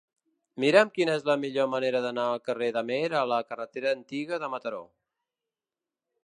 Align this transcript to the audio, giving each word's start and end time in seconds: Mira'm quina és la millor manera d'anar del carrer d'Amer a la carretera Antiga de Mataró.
Mira'm 0.61 0.91
quina 0.93 1.17
és 1.19 1.27
la 1.31 1.35
millor 1.41 1.67
manera 1.73 2.01
d'anar 2.05 2.25
del 2.29 2.41
carrer 2.49 2.71
d'Amer 2.79 2.99
a 3.19 3.21
la 3.33 3.39
carretera 3.51 3.93
Antiga 3.99 4.41
de 4.45 4.51
Mataró. 4.55 4.83